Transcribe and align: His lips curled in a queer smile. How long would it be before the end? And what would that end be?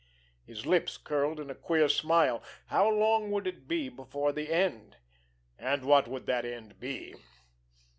His 0.43 0.65
lips 0.65 0.97
curled 0.97 1.39
in 1.39 1.51
a 1.51 1.53
queer 1.53 1.87
smile. 1.87 2.41
How 2.65 2.89
long 2.89 3.29
would 3.29 3.45
it 3.45 3.67
be 3.67 3.87
before 3.87 4.31
the 4.31 4.51
end? 4.51 4.97
And 5.59 5.85
what 5.85 6.07
would 6.07 6.25
that 6.25 6.43
end 6.43 6.79
be? 6.79 7.13